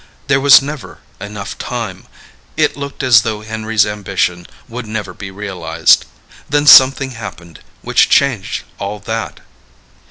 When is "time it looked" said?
1.59-3.03